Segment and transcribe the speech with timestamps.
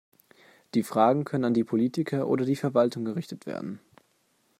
[0.73, 3.79] Die Fragen können an die Politik oder die Verwaltung gerichtet werden.